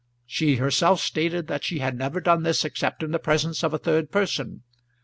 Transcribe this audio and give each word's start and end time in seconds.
She 0.25 0.55
herself 0.55 0.99
stated 0.99 1.45
that 1.45 1.63
she 1.63 1.77
had 1.77 1.95
never 1.95 2.19
done 2.19 2.41
this 2.41 2.65
except 2.65 3.03
in 3.03 3.11
the 3.11 3.19
presence 3.19 3.63
of 3.63 3.71
a 3.71 3.77
third 3.77 4.09
person. 4.09 4.63